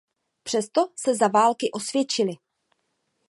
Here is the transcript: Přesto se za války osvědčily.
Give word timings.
Přesto 0.43 0.87
se 0.97 1.15
za 1.15 1.27
války 1.27 1.71
osvědčily. 1.71 2.33